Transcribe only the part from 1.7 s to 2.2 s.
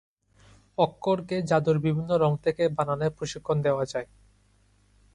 বিভিন্ন